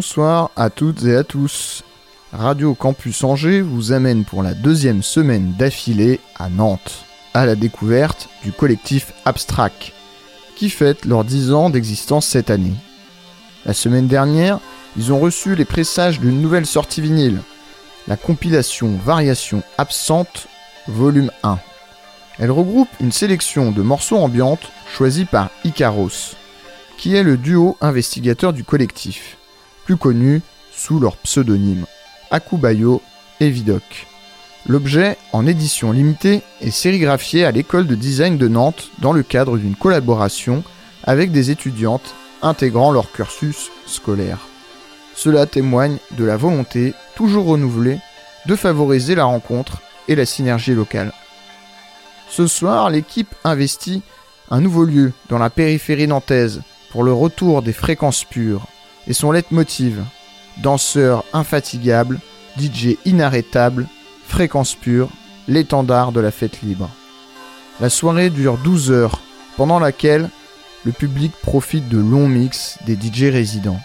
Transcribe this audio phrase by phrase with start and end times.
[0.00, 1.84] Bonsoir à toutes et à tous.
[2.32, 7.04] Radio Campus Angers vous amène pour la deuxième semaine d'affilée à Nantes,
[7.34, 9.92] à la découverte du collectif Abstract,
[10.56, 12.72] qui fête leurs 10 ans d'existence cette année.
[13.66, 14.58] La semaine dernière,
[14.96, 17.42] ils ont reçu les pressages d'une nouvelle sortie vinyle,
[18.08, 20.46] la compilation Variation absente,
[20.88, 21.58] volume 1.
[22.38, 26.36] Elle regroupe une sélection de morceaux ambiantes choisis par Icaros,
[26.96, 29.36] qui est le duo investigateur du collectif
[29.84, 30.42] plus connus
[30.72, 31.86] sous leur pseudonyme
[32.30, 33.02] Akubayo
[33.40, 34.06] et Vidoc.
[34.66, 39.56] L'objet, en édition limitée, est sérigraphié à l'école de design de Nantes dans le cadre
[39.56, 40.62] d'une collaboration
[41.04, 44.38] avec des étudiantes intégrant leur cursus scolaire.
[45.14, 47.98] Cela témoigne de la volonté, toujours renouvelée,
[48.46, 51.12] de favoriser la rencontre et la synergie locale.
[52.28, 54.02] Ce soir, l'équipe investit
[54.50, 58.66] un nouveau lieu dans la périphérie nantaise pour le retour des fréquences pures
[59.10, 60.04] et son leitmotiv
[60.58, 62.20] danseur infatigable,
[62.56, 63.88] DJ inarrêtable,
[64.24, 65.08] fréquence pure,
[65.48, 66.88] l'étendard de la fête libre.
[67.80, 69.20] La soirée dure 12 heures,
[69.56, 70.30] pendant laquelle
[70.84, 73.80] le public profite de longs mix des DJ résidents.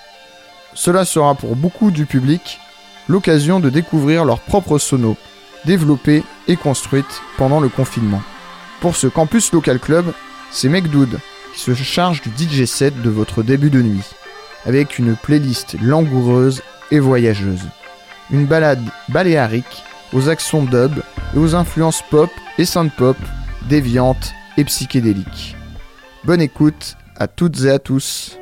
[0.76, 2.60] Cela sera pour beaucoup du public
[3.08, 5.18] l'occasion de découvrir leur propre sono,
[5.66, 8.22] développée et construite pendant le confinement.
[8.80, 10.14] Pour ce campus local club,
[10.52, 11.20] c'est Mekdoud
[11.56, 14.04] qui se charge du DJ set de votre début de nuit
[14.66, 17.68] avec une playlist langoureuse et voyageuse.
[18.32, 21.00] Une balade baléarique aux accents dub
[21.36, 23.18] et aux influences pop et synth-pop,
[23.70, 25.56] déviantes et psychédéliques.
[26.24, 28.38] Bonne écoute à toutes et à tous.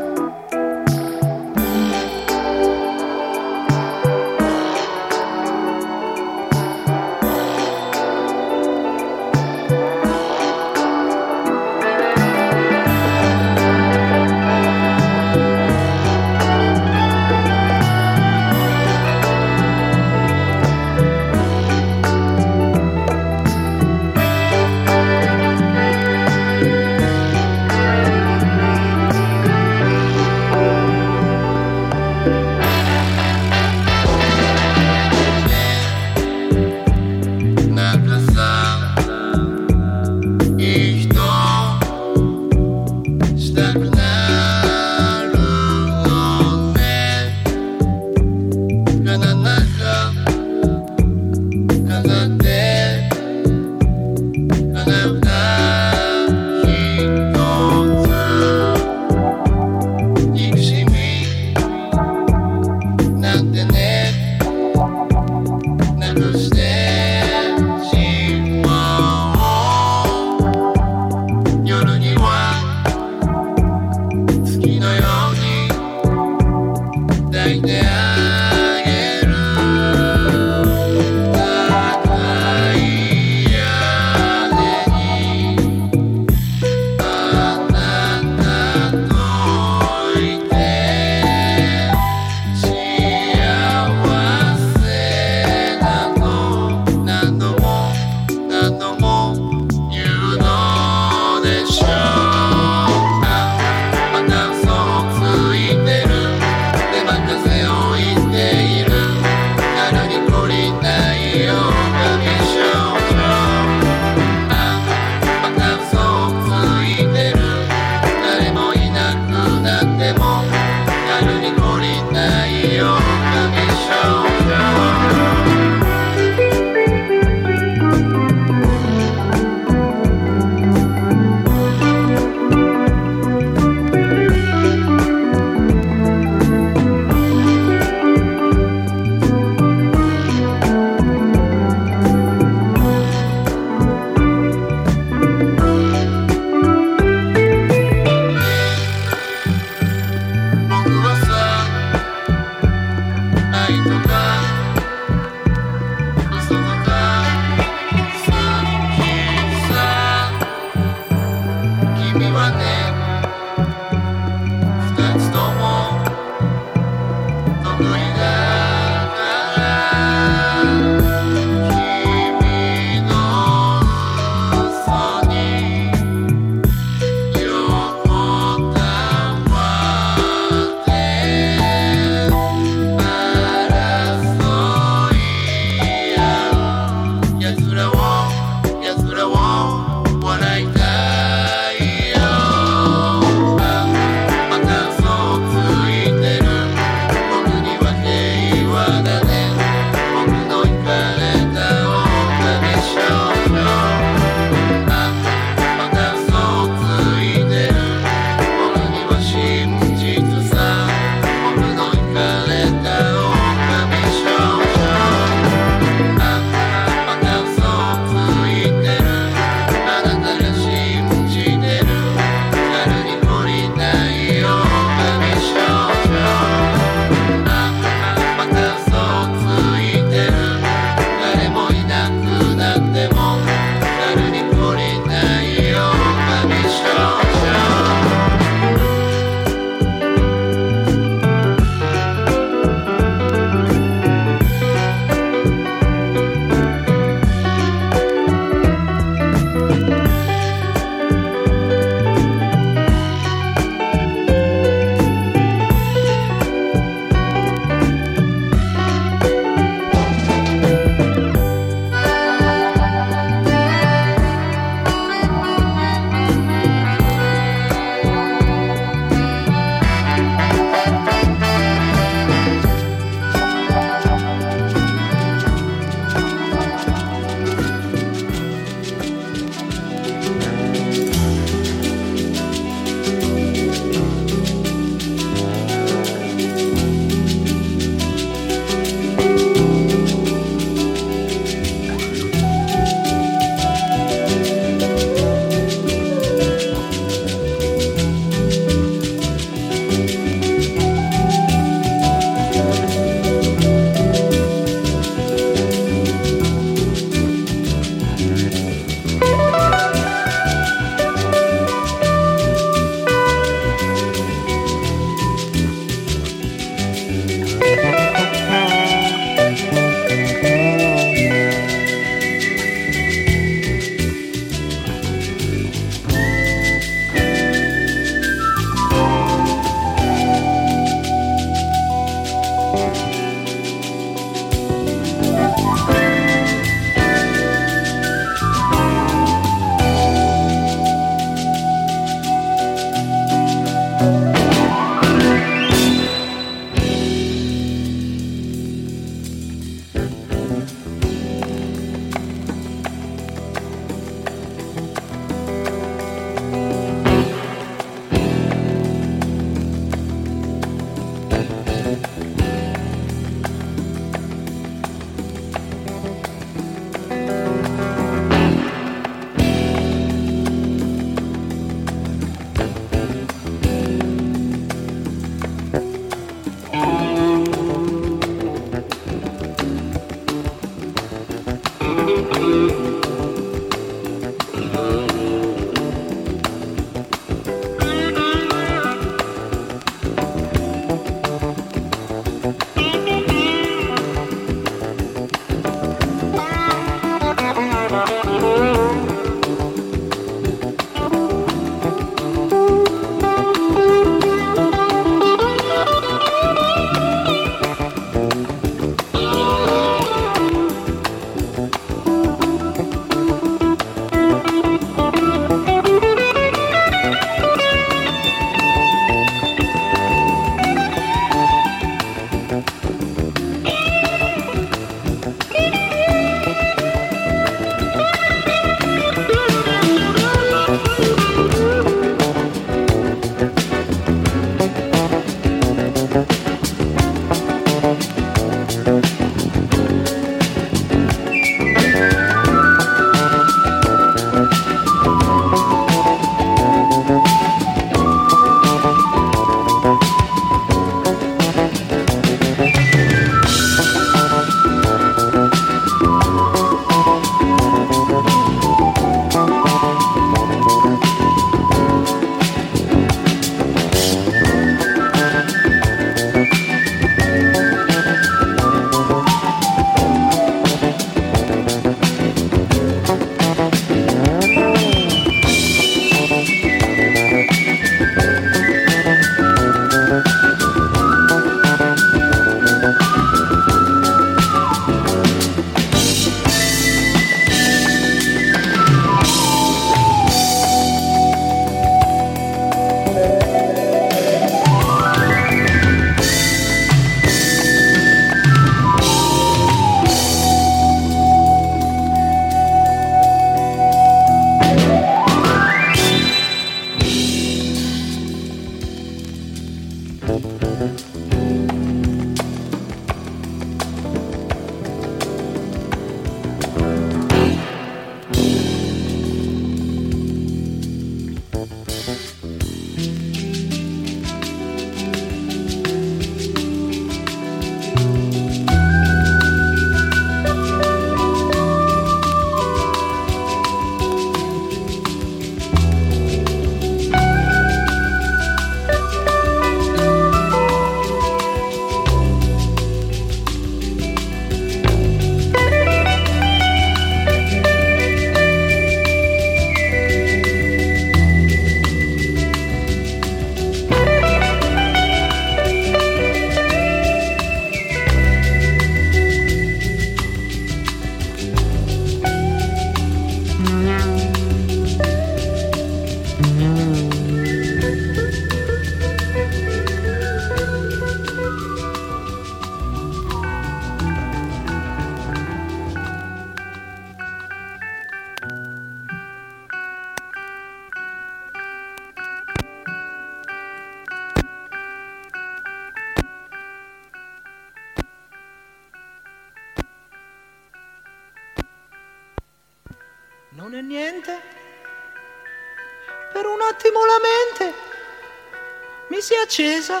[599.82, 600.00] Accesa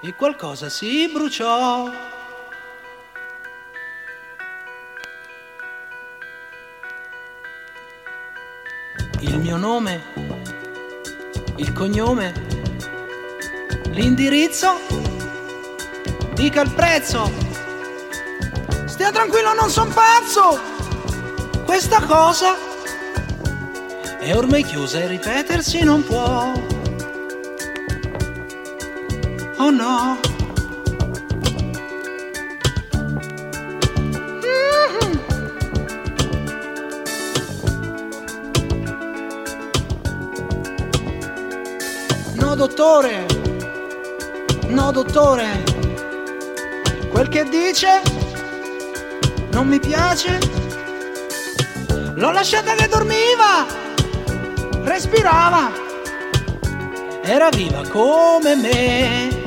[0.00, 1.90] e qualcosa si bruciò.
[9.20, 10.02] Il mio nome,
[11.56, 12.32] il cognome,
[13.90, 14.80] l'indirizzo,
[16.34, 17.30] dica il prezzo.
[18.86, 20.60] Stia tranquillo, non son pazzo!
[21.64, 22.54] Questa cosa
[24.18, 26.81] è ormai chiusa e ripetersi non può.
[29.64, 30.18] Oh no.
[34.42, 35.20] Mm-hmm.
[42.34, 43.24] No dottore,
[44.66, 45.62] no dottore,
[47.12, 48.02] quel che dice
[49.52, 50.40] non mi piace
[52.16, 53.64] L'ho lasciata che dormiva,
[54.82, 55.70] respirava,
[57.22, 59.41] era viva come me.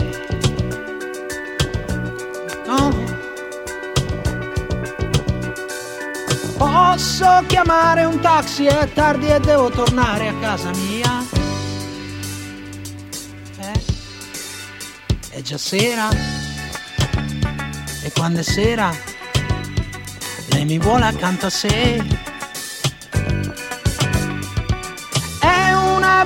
[6.58, 11.24] Posso chiamare un taxi, è tardi e devo tornare a casa mia.
[13.60, 13.82] Eh?
[15.30, 16.10] È già sera.
[18.02, 18.94] E quando è sera,
[20.48, 22.24] lei mi vuole accanto a sé.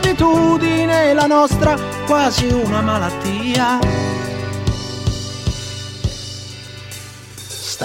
[0.10, 3.80] un'abitudine la nostra, quasi una malattia.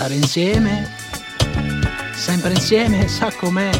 [0.04, 0.86] Stare insieme,
[2.14, 3.70] sempre insieme, sa com'è.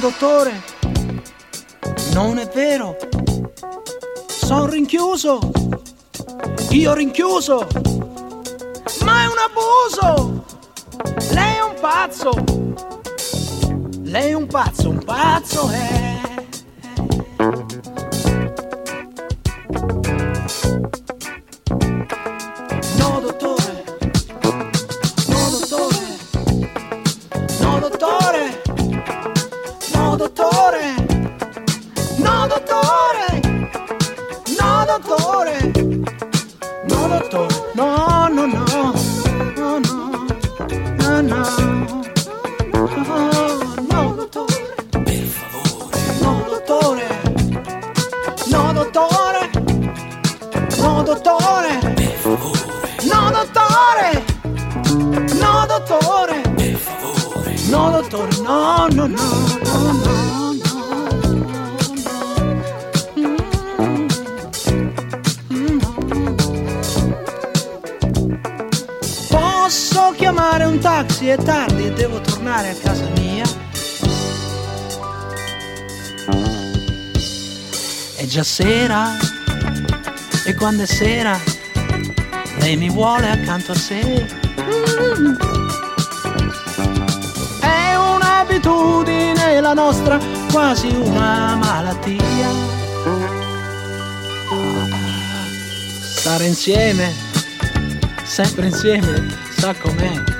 [0.00, 0.62] Dottore,
[2.14, 2.96] non è vero.
[4.26, 5.38] Sono rinchiuso.
[6.70, 7.66] Io rinchiuso.
[9.04, 10.44] Ma è un abuso.
[11.32, 12.30] Lei è un pazzo.
[14.02, 16.09] Lei è un pazzo, un pazzo è.
[72.60, 73.44] entrare a casa mia.
[78.16, 79.16] È già sera
[80.44, 81.38] e quando è sera
[82.58, 84.26] lei mi vuole accanto a sé.
[87.60, 90.18] È un'abitudine la nostra,
[90.52, 92.48] quasi una malattia.
[96.00, 97.14] Stare insieme,
[98.24, 100.39] sempre insieme, sa com'è.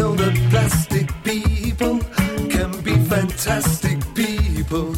[0.00, 1.98] know that plastic people
[2.48, 4.92] can be fantastic people,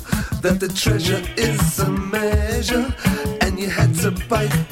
[0.44, 2.86] that the treasure is a measure,
[3.40, 4.71] and you had to bite